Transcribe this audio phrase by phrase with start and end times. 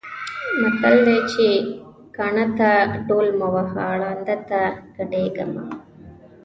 [0.61, 1.47] متل دی چې:
[2.15, 2.69] کاڼۀ ته
[3.07, 4.61] ډول مه وهه، ړانده ته
[4.95, 5.65] ګډېږه مه.